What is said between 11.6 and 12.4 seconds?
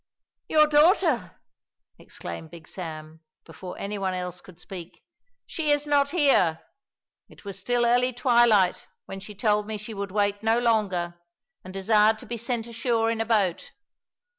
and desired to be